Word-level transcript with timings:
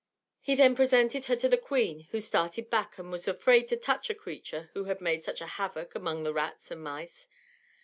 He 0.39 0.55
then 0.55 0.73
presented 0.75 1.25
her 1.25 1.35
to 1.35 1.47
the 1.47 1.59
queen, 1.59 2.07
who 2.09 2.19
started 2.21 2.71
back, 2.71 2.97
and 2.97 3.11
was 3.11 3.27
afraid 3.27 3.67
to 3.67 3.77
touch 3.77 4.09
a 4.09 4.15
creature 4.15 4.71
who 4.73 4.85
had 4.85 4.99
made 4.99 5.23
such 5.23 5.41
a 5.41 5.45
havoc 5.61 5.93
among 5.93 6.23
the 6.23 6.33
rats 6.33 6.71
and 6.71 6.83
mice. 6.83 7.27